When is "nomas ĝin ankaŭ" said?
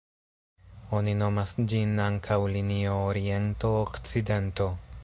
1.19-2.39